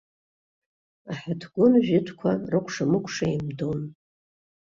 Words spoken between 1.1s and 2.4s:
Аҳаҭгәын жәытәқәа